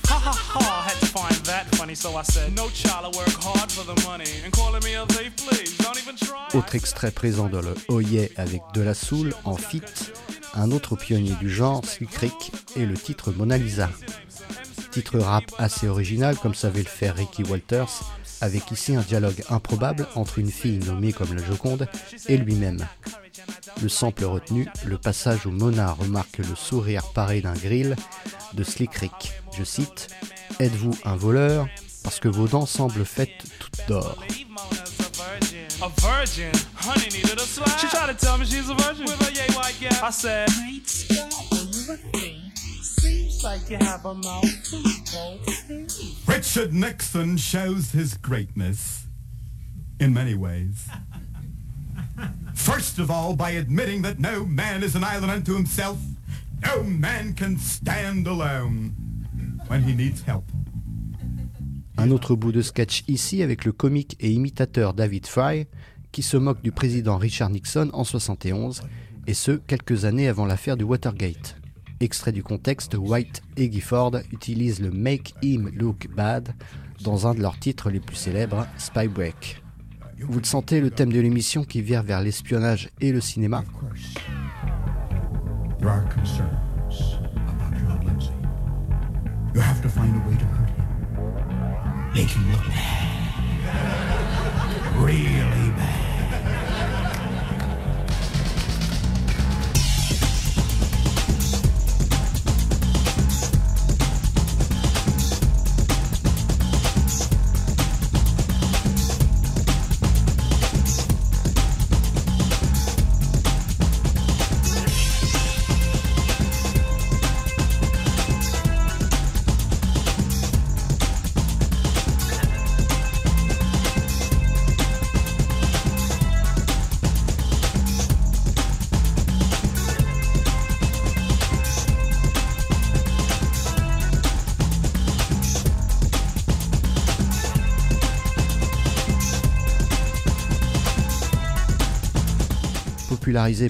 Ha 0.08 0.20
ha 0.20 0.32
ha, 0.32 0.84
had 0.86 1.00
to 1.00 1.06
find 1.08 1.46
that 1.46 1.66
funny, 1.76 1.96
so 1.96 2.16
I 2.16 2.22
said, 2.22 2.56
No 2.56 2.70
child, 2.70 3.06
I 3.06 3.18
work 3.18 3.34
hard 3.42 3.72
for 3.72 3.84
the 3.84 4.00
money. 4.08 4.30
And 4.44 4.54
calling 4.54 4.84
me 4.84 4.94
a 4.94 5.06
thief, 5.08 5.36
please, 5.38 5.76
don't 5.80 5.98
even 5.98 6.16
try. 6.16 6.48
Autre 6.54 6.76
extrait 6.76 7.10
présent 7.10 7.50
dans 7.50 7.62
le 7.62 7.74
Oh 7.88 8.02
Yeah 8.02 8.28
avec 8.38 8.62
De 8.76 8.82
La 8.82 8.94
Soul 8.94 9.34
en 9.46 9.56
feat, 9.56 10.14
un 10.54 10.72
autre 10.72 10.96
pionnier 10.96 11.34
du 11.40 11.50
genre, 11.50 11.82
Rick, 12.20 12.52
et 12.76 12.86
le 12.86 12.94
titre 12.94 13.32
Mona 13.32 13.58
Lisa. 13.58 13.90
Titre 14.92 15.18
rap 15.18 15.46
assez 15.58 15.88
original 15.88 16.38
comme 16.38 16.54
savait 16.54 16.84
le 16.84 16.90
faire 16.90 17.16
Ricky 17.16 17.42
Walters, 17.44 18.04
avec 18.42 18.70
ici 18.70 18.96
un 18.96 19.02
dialogue 19.02 19.44
improbable 19.50 20.08
entre 20.14 20.38
une 20.38 20.52
fille 20.52 20.78
nommée 20.78 21.14
comme 21.14 21.34
la 21.34 21.44
Joconde 21.44 21.88
et 22.28 22.38
lui-même. 22.38 22.86
Le 23.82 23.90
sample 23.90 24.26
retenu, 24.26 24.68
le 24.86 24.98
passage 24.98 25.46
où 25.46 25.52
Mona 25.52 25.94
remarque 25.94 26.38
le 26.38 26.56
sourire 26.56 27.04
pareil 27.14 27.42
d'un 27.42 27.54
grill 27.54 27.96
de 28.54 28.64
Slick 28.64 28.94
Rick. 28.96 29.34
Je 29.58 29.64
cite 29.64 30.10
Êtes-vous 30.60 30.98
un 31.06 31.16
voleur 31.16 31.68
Parce 32.04 32.20
que 32.20 32.28
vos 32.28 32.48
dents 32.48 32.66
semblent 32.66 33.06
faites 33.06 33.44
toutes 33.60 33.88
d'or? 33.88 34.18
A 35.82 35.90
virgin, 36.00 36.52
honey 36.76 37.10
needed 37.12 37.40
a 37.40 37.42
slap. 37.42 37.80
She 37.80 37.88
tried 37.88 38.08
to 38.08 38.14
tell 38.14 38.38
me 38.38 38.46
she's 38.46 38.70
a 38.70 38.76
virgin 38.76 39.06
with 39.06 39.28
a 39.28 39.34
yay 39.34 39.48
white 39.56 39.76
gap. 39.80 40.04
I 40.04 40.12
said, 40.12 40.48
Great 40.50 40.88
Scott, 40.88 41.34
are 41.52 41.58
you 41.58 41.94
a 41.94 41.98
thief? 41.98 42.84
Seems 42.84 43.44
like 43.44 43.68
you 43.68 43.78
have 43.78 44.06
a 44.06 44.14
mouth. 44.14 44.46
Richard 46.28 46.74
Nixon 46.74 47.38
shows 47.38 47.92
his 47.92 48.16
greatness 48.16 49.08
in 50.00 50.14
many 50.14 50.36
ways. 50.36 50.88
First 52.64 53.00
of 53.00 53.10
all, 53.10 53.36
by 53.36 53.58
admitting 53.58 54.04
that 54.04 54.20
no 54.20 54.46
man 54.46 54.84
is 54.84 54.96
an 54.96 55.04
island 55.04 55.32
unto 55.32 55.56
himself. 55.56 55.98
No 56.64 56.84
man 56.84 57.34
can 57.34 57.58
stand 57.58 58.28
alone 58.28 58.92
when 59.68 59.82
he 59.82 59.96
needs 59.96 60.22
help. 60.28 60.44
Un 61.98 62.12
autre 62.12 62.36
bout 62.36 62.52
de 62.52 62.62
sketch 62.62 63.04
ici 63.08 63.42
avec 63.42 63.66
le 63.66 63.72
comique 63.72 64.16
et 64.20 64.32
imitateur 64.32 64.94
David 64.94 65.26
Fry 65.26 65.66
qui 66.12 66.22
se 66.22 66.38
moque 66.38 66.62
du 66.62 66.72
président 66.72 67.18
Richard 67.18 67.50
Nixon 67.50 67.90
en 67.94 68.04
71 68.04 68.84
et 69.26 69.34
ce 69.34 69.54
quelques 69.54 70.06
années 70.06 70.28
avant 70.28 70.46
l'affaire 70.46 70.78
du 70.78 70.84
Watergate. 70.84 71.56
Extrait 72.00 72.32
du 72.32 72.44
contexte, 72.44 72.96
White 72.96 73.42
et 73.58 73.72
Gifford 73.72 74.18
utilisent 74.32 74.82
le 74.82 74.92
Make 74.92 75.34
Him 75.42 75.72
Look 75.74 76.10
Bad 76.16 76.54
dans 77.04 77.26
un 77.26 77.34
de 77.34 77.42
leurs 77.42 77.58
titres 77.58 77.90
les 77.90 78.00
plus 78.00 78.18
célèbres, 78.18 78.68
Spy 78.78 79.08
Break. 79.08 79.61
Vous 80.28 80.40
le 80.40 80.46
sentez, 80.46 80.82
le 80.82 80.92
thème 80.92 81.12
de 81.12 81.20
l'émission 81.20 81.64
qui 81.64 81.82
vire 81.82 82.04
vers 82.04 82.22
l'espionnage 82.22 82.90
et 83.00 83.12
le 83.12 83.22
cinéma 83.22 83.64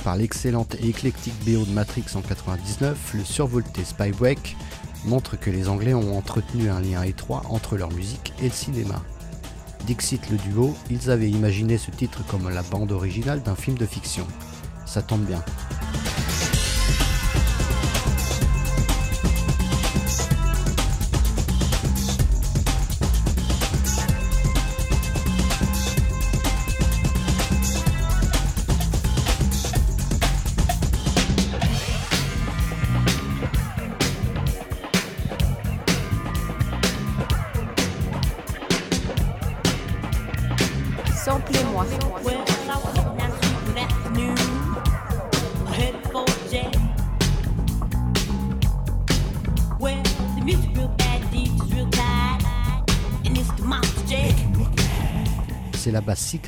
Par 0.03 0.17
l'excellente 0.17 0.75
et 0.83 0.89
éclectique 0.89 1.33
BO 1.45 1.63
de 1.63 1.71
Matrix 1.71 2.03
en 2.15 2.21
99, 2.21 3.13
le 3.13 3.23
survolté 3.23 3.85
Spy 3.85 4.11
Break 4.11 4.57
montre 5.05 5.39
que 5.39 5.49
les 5.49 5.69
Anglais 5.69 5.93
ont 5.93 6.17
entretenu 6.17 6.69
un 6.69 6.81
lien 6.81 7.03
étroit 7.03 7.43
entre 7.47 7.77
leur 7.77 7.89
musique 7.93 8.33
et 8.41 8.49
le 8.49 8.51
cinéma. 8.51 9.01
Dixit 9.87 10.29
le 10.29 10.37
duo, 10.37 10.75
ils 10.89 11.09
avaient 11.09 11.29
imaginé 11.29 11.77
ce 11.77 11.89
titre 11.89 12.21
comme 12.27 12.49
la 12.49 12.63
bande 12.63 12.91
originale 12.91 13.43
d'un 13.43 13.55
film 13.55 13.77
de 13.77 13.85
fiction. 13.85 14.27
Ça 14.85 15.01
tombe 15.01 15.23
bien. 15.23 15.41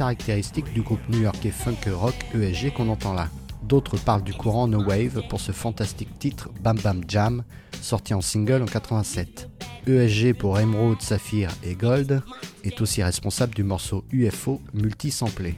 Caractéristique 0.03 0.73
du 0.73 0.81
groupe 0.81 0.99
new-yorkais 1.07 1.51
funk 1.51 1.89
rock 1.89 2.13
ESG 2.35 2.73
qu'on 2.73 2.89
entend 2.89 3.13
là. 3.13 3.29
D'autres 3.63 3.95
parlent 3.95 4.21
du 4.21 4.33
courant 4.33 4.67
No 4.67 4.83
Wave 4.83 5.21
pour 5.29 5.39
ce 5.39 5.53
fantastique 5.53 6.19
titre 6.19 6.49
Bam 6.61 6.77
Bam 6.77 7.05
Jam, 7.07 7.45
sorti 7.81 8.13
en 8.13 8.19
single 8.19 8.61
en 8.63 8.65
87. 8.65 9.49
ESG 9.87 10.33
pour 10.33 10.59
Emerald, 10.59 11.01
Saphir 11.01 11.51
et 11.63 11.75
Gold 11.75 12.21
est 12.65 12.81
aussi 12.81 13.01
responsable 13.01 13.55
du 13.55 13.63
morceau 13.63 14.03
UFO 14.11 14.61
multi-samplé. 14.73 15.55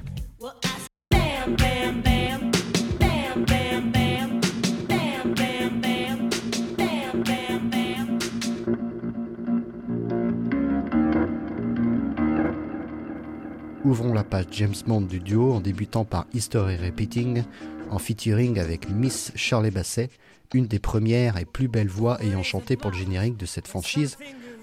James 14.52 14.76
Bond 14.86 15.02
du 15.02 15.20
duo 15.20 15.54
en 15.54 15.60
débutant 15.60 16.06
par 16.06 16.26
History 16.34 16.78
Repeating 16.78 17.44
en 17.90 18.00
featuring 18.00 18.60
avec 18.60 18.90
Miss 18.90 19.32
Shirley 19.36 19.72
Basset, 19.72 20.10
une 20.54 20.68
des 20.68 20.80
premières 20.80 21.38
et 21.38 21.46
plus 21.46 21.68
belles 21.68 21.90
voix 21.90 22.22
ayant 22.22 22.44
chanté 22.44 22.78
pour 22.78 22.92
le 22.92 22.98
générique 22.98 23.38
de 23.38 23.46
cette 23.46 23.68
franchise, 23.68 24.18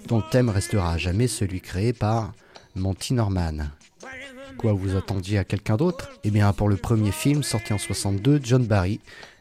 dont 0.07 0.17
le 0.17 0.29
thème 0.31 0.49
restera 0.49 0.93
à 0.93 0.97
jamais 0.97 1.27
celui 1.27 1.61
créé 1.61 1.93
par 1.93 2.33
Monty 2.75 3.13
Norman. 3.13 3.69
Quoi, 4.57 4.73
vous 4.73 4.95
attendiez 4.95 5.37
à 5.37 5.43
quelqu'un 5.43 5.77
d'autre? 5.77 6.11
Eh 6.23 6.31
bien, 6.31 6.51
pour 6.53 6.69
le 6.69 6.75
premier 6.75 7.11
film 7.11 7.43
sorti 7.43 7.73
en 7.73 7.77
62, 7.77 8.39
John 8.43 8.65
Barry 8.65 8.99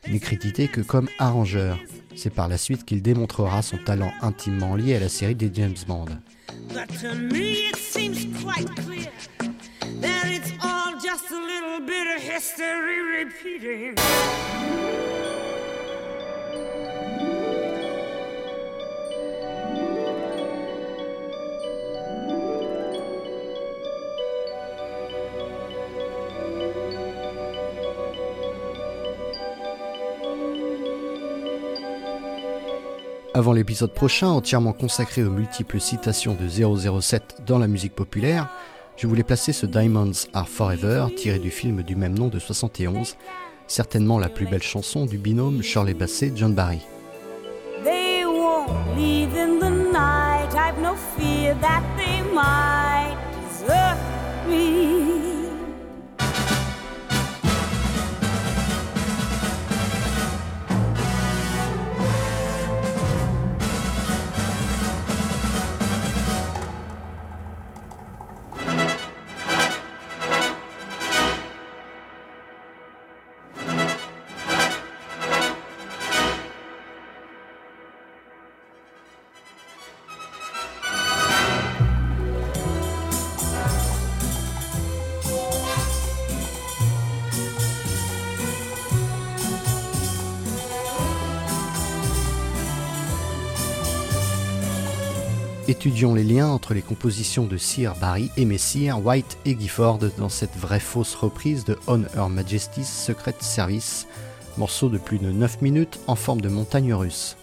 n'est 0.08 0.20
crédité 0.20 0.68
que 0.68 0.80
comme 0.80 1.08
arrangeur. 1.18 1.78
C'est 2.14 2.30
par 2.30 2.48
la 2.48 2.58
suite 2.58 2.84
qu'il 2.84 3.02
démontrera 3.02 3.62
son 3.62 3.78
talent 3.78 4.12
intimement 4.20 4.76
lié 4.76 4.96
à 4.96 5.00
la 5.00 5.08
série 5.08 5.34
des 5.34 5.50
James 5.52 5.74
Bond. 5.86 6.06
Me 6.74 7.62
that 10.00 10.26
it's 10.26 10.52
all 10.62 10.98
just 11.00 11.30
a 11.30 11.38
little 11.38 11.80
bit 11.86 12.16
of 12.16 12.22
history 12.22 13.24
repeating. 13.24 13.94
Avant 33.34 33.54
l'épisode 33.54 33.94
prochain, 33.94 34.28
entièrement 34.28 34.74
consacré 34.74 35.24
aux 35.24 35.30
multiples 35.30 35.80
citations 35.80 36.34
de 36.34 36.46
007 37.00 37.42
dans 37.46 37.58
la 37.58 37.66
musique 37.66 37.94
populaire, 37.94 38.48
je 39.02 39.08
voulais 39.08 39.24
placer 39.24 39.52
ce 39.52 39.66
Diamonds 39.66 40.12
Are 40.32 40.48
Forever 40.48 41.06
tiré 41.16 41.40
du 41.40 41.50
film 41.50 41.82
du 41.82 41.96
même 41.96 42.16
nom 42.16 42.28
de 42.28 42.38
71, 42.38 43.16
certainement 43.66 44.16
la 44.16 44.28
plus 44.28 44.46
belle 44.46 44.62
chanson 44.62 45.06
du 45.06 45.18
binôme 45.18 45.60
Shirley 45.60 45.92
Bassey-John 45.92 46.54
Barry. 46.54 46.78
Étudions 95.72 96.14
les 96.14 96.22
liens 96.22 96.48
entre 96.48 96.74
les 96.74 96.82
compositions 96.82 97.46
de 97.46 97.56
Sir 97.56 97.94
Barry 97.98 98.30
et 98.36 98.44
Messire 98.44 99.02
White 99.02 99.38
et 99.46 99.56
Gifford 99.58 100.00
dans 100.18 100.28
cette 100.28 100.54
vraie 100.54 100.78
fausse 100.78 101.14
reprise 101.14 101.64
de 101.64 101.78
On 101.86 102.02
Her 102.14 102.28
Majesty's 102.28 102.86
Secret 102.86 103.36
Service, 103.40 104.06
morceau 104.58 104.90
de 104.90 104.98
plus 104.98 105.18
de 105.18 105.32
9 105.32 105.62
minutes 105.62 105.98
en 106.08 106.14
forme 106.14 106.42
de 106.42 106.50
montagne 106.50 106.92
russe. 106.92 107.38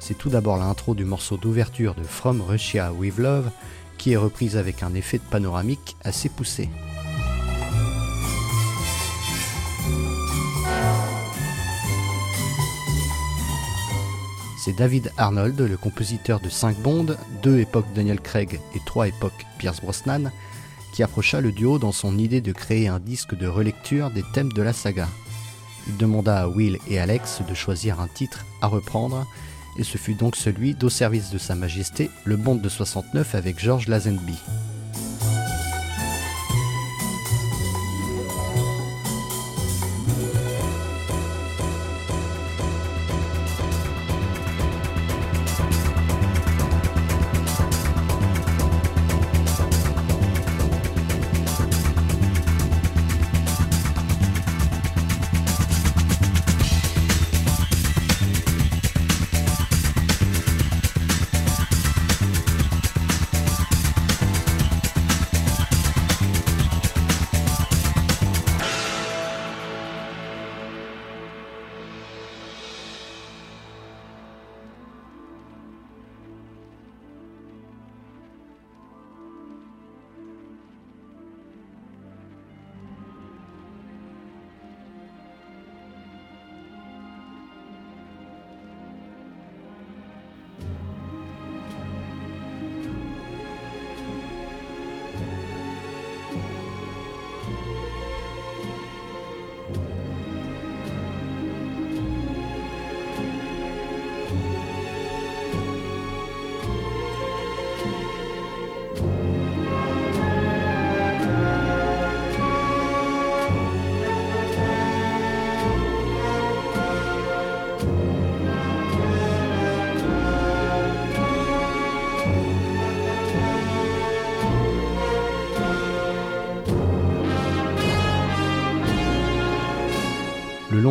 C'est 0.00 0.16
tout 0.16 0.30
d'abord 0.30 0.56
l'intro 0.56 0.94
du 0.94 1.04
morceau 1.04 1.36
d'ouverture 1.36 1.94
de 1.94 2.02
From 2.02 2.40
Russia 2.40 2.94
with 2.94 3.18
Love 3.18 3.50
qui 3.98 4.12
est 4.12 4.16
reprise 4.16 4.56
avec 4.56 4.82
un 4.82 4.94
effet 4.94 5.18
de 5.18 5.24
panoramique 5.24 5.96
assez 6.02 6.30
poussé. 6.30 6.70
C'est 14.66 14.72
David 14.72 15.12
Arnold, 15.16 15.60
le 15.60 15.76
compositeur 15.76 16.40
de 16.40 16.48
5 16.48 16.78
Bond, 16.78 17.16
2 17.44 17.60
époques 17.60 17.86
Daniel 17.94 18.20
Craig 18.20 18.60
et 18.74 18.80
3 18.84 19.06
époques 19.06 19.46
Pierce 19.58 19.80
Brosnan, 19.80 20.32
qui 20.92 21.04
approcha 21.04 21.40
le 21.40 21.52
duo 21.52 21.78
dans 21.78 21.92
son 21.92 22.18
idée 22.18 22.40
de 22.40 22.50
créer 22.50 22.88
un 22.88 22.98
disque 22.98 23.36
de 23.36 23.46
relecture 23.46 24.10
des 24.10 24.24
thèmes 24.34 24.52
de 24.52 24.62
la 24.62 24.72
saga. 24.72 25.06
Il 25.86 25.96
demanda 25.96 26.40
à 26.42 26.48
Will 26.48 26.80
et 26.88 26.98
Alex 26.98 27.42
de 27.48 27.54
choisir 27.54 28.00
un 28.00 28.08
titre 28.08 28.44
à 28.60 28.66
reprendre, 28.66 29.24
et 29.78 29.84
ce 29.84 29.98
fut 29.98 30.14
donc 30.14 30.34
celui 30.34 30.74
d'Au 30.74 30.90
service 30.90 31.30
de 31.30 31.38
Sa 31.38 31.54
Majesté, 31.54 32.10
le 32.24 32.36
Bond 32.36 32.56
de 32.56 32.68
69 32.68 33.36
avec 33.36 33.60
George 33.60 33.86
Lazenby. 33.86 34.36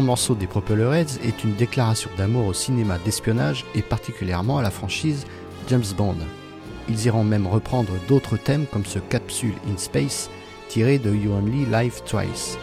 Morceau 0.06 0.36
des 0.36 0.48
Propellerheads 0.48 1.20
est 1.24 1.44
une 1.44 1.56
déclaration 1.56 2.10
d'amour 2.18 2.46
au 2.48 2.54
cinéma 2.54 2.98
d'espionnage 3.00 3.66
et 3.76 3.82
particulièrement 3.82 4.60
à 4.60 4.62
la 4.62 4.72
franchise 4.72 5.26
James 5.68 5.84
Bond. 5.98 6.16
Ils 6.88 7.06
iront 7.08 7.24
même 7.24 7.48
reprendre 7.48 7.92
d'autres 8.08 8.38
thèmes 8.38 8.68
comme 8.72 8.86
ce 8.86 9.00
Capsule 9.00 9.56
in 9.68 9.78
Space 9.78 10.30
tiré 10.70 11.00
de 11.00 11.14
You 11.14 11.34
Only 11.34 11.66
Live 11.66 12.02
Twice. 12.06 12.58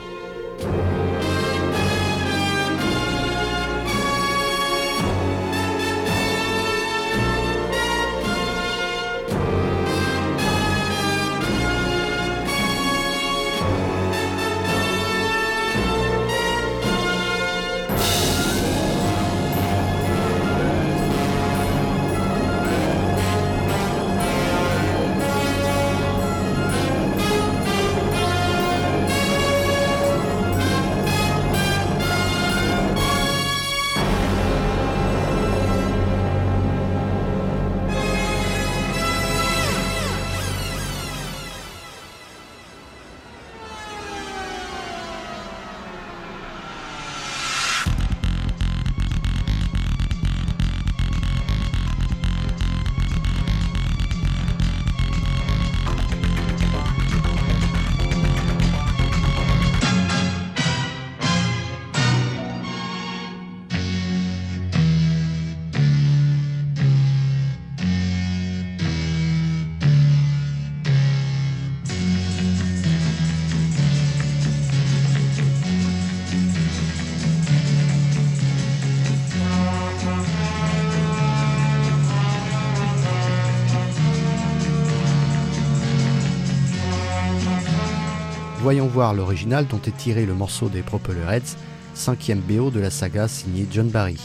Voyons 88.72 88.88
voir 88.88 89.12
l'original 89.12 89.66
dont 89.66 89.82
est 89.86 89.98
tiré 89.98 90.24
le 90.24 90.32
morceau 90.32 90.70
des 90.70 90.80
Propellerheads, 90.80 91.58
cinquième 91.92 92.40
BO 92.40 92.70
de 92.70 92.80
la 92.80 92.88
saga 92.88 93.28
signé 93.28 93.66
John 93.70 93.90
Barry. 93.90 94.18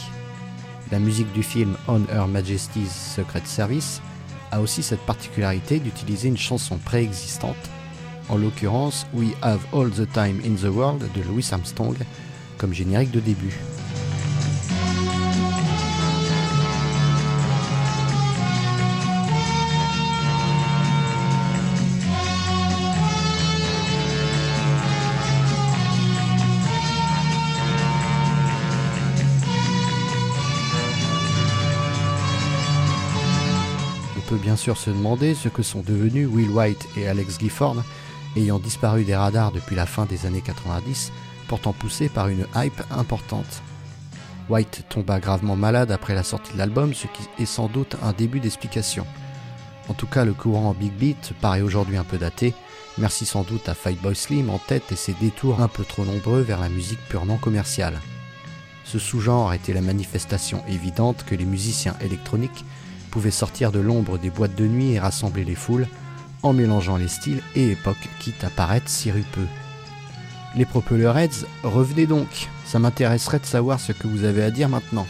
La 0.90 0.98
musique 0.98 1.30
du 1.34 1.42
film 1.42 1.76
On 1.86 2.00
Her 2.10 2.26
Majesty's 2.26 2.90
Secret 2.90 3.42
Service 3.44 4.00
a 4.50 4.62
aussi 4.62 4.82
cette 4.82 5.04
particularité 5.04 5.80
d'utiliser 5.80 6.28
une 6.28 6.38
chanson 6.38 6.78
préexistante, 6.78 7.56
en 8.30 8.38
l'occurrence 8.38 9.06
We 9.12 9.32
Have 9.42 9.60
All 9.74 9.90
the 9.90 10.10
Time 10.10 10.40
in 10.42 10.54
the 10.54 10.74
World 10.74 11.04
de 11.14 11.22
Louis 11.24 11.46
Armstrong, 11.52 11.98
comme 12.56 12.72
générique 12.72 13.10
de 13.10 13.20
début. 13.20 13.54
Bien 34.38 34.56
sûr 34.56 34.76
se 34.76 34.90
demander 34.90 35.34
ce 35.34 35.48
que 35.48 35.62
sont 35.62 35.80
devenus 35.80 36.28
Will 36.28 36.50
White 36.50 36.88
et 36.96 37.08
Alex 37.08 37.38
Gifford, 37.38 37.76
ayant 38.36 38.58
disparu 38.58 39.04
des 39.04 39.16
radars 39.16 39.52
depuis 39.52 39.76
la 39.76 39.86
fin 39.86 40.06
des 40.06 40.26
années 40.26 40.40
90, 40.40 41.12
pourtant 41.48 41.72
poussés 41.72 42.08
par 42.08 42.28
une 42.28 42.46
hype 42.54 42.82
importante. 42.90 43.62
White 44.48 44.84
tomba 44.88 45.20
gravement 45.20 45.56
malade 45.56 45.90
après 45.90 46.14
la 46.14 46.22
sortie 46.22 46.52
de 46.52 46.58
l'album, 46.58 46.94
ce 46.94 47.06
qui 47.06 47.28
est 47.42 47.46
sans 47.46 47.68
doute 47.68 47.96
un 48.02 48.12
début 48.12 48.40
d'explication. 48.40 49.06
En 49.88 49.94
tout 49.94 50.06
cas, 50.06 50.24
le 50.24 50.34
courant 50.34 50.74
Big 50.78 50.92
Beat 50.92 51.32
paraît 51.40 51.62
aujourd'hui 51.62 51.96
un 51.96 52.04
peu 52.04 52.18
daté, 52.18 52.54
merci 52.98 53.26
sans 53.26 53.42
doute 53.42 53.68
à 53.68 53.74
Boy 54.02 54.14
Slim 54.14 54.50
en 54.50 54.58
tête 54.58 54.92
et 54.92 54.96
ses 54.96 55.14
détours 55.14 55.62
un 55.62 55.68
peu 55.68 55.84
trop 55.84 56.04
nombreux 56.04 56.40
vers 56.40 56.60
la 56.60 56.68
musique 56.68 57.00
purement 57.08 57.38
commerciale. 57.38 57.98
Ce 58.84 58.98
sous-genre 58.98 59.52
était 59.52 59.74
la 59.74 59.82
manifestation 59.82 60.62
évidente 60.66 61.24
que 61.26 61.34
les 61.34 61.44
musiciens 61.44 61.96
électroniques 62.00 62.64
pouvait 63.08 63.30
sortir 63.30 63.72
de 63.72 63.80
l'ombre 63.80 64.18
des 64.18 64.30
boîtes 64.30 64.54
de 64.54 64.66
nuit 64.66 64.92
et 64.92 65.00
rassembler 65.00 65.44
les 65.44 65.54
foules, 65.54 65.88
en 66.42 66.52
mélangeant 66.52 66.96
les 66.96 67.08
styles 67.08 67.42
et 67.56 67.72
époques 67.72 68.08
quitte 68.20 68.44
à 68.44 68.50
paraître 68.50 68.88
sirupeux. 68.88 69.48
Les 70.56 70.64
Propellerheads, 70.64 71.46
revenez 71.62 72.06
donc, 72.06 72.48
ça 72.64 72.78
m'intéresserait 72.78 73.40
de 73.40 73.46
savoir 73.46 73.80
ce 73.80 73.92
que 73.92 74.06
vous 74.06 74.24
avez 74.24 74.42
à 74.42 74.50
dire 74.50 74.68
maintenant. 74.68 75.06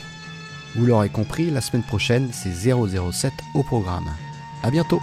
Vous 0.75 0.87
l'aurez 0.87 1.09
compris, 1.09 1.51
la 1.51 1.61
semaine 1.61 1.83
prochaine, 1.83 2.29
c'est 2.33 2.53
007 2.53 3.33
au 3.55 3.63
programme. 3.63 4.09
A 4.63 4.71
bientôt 4.71 5.01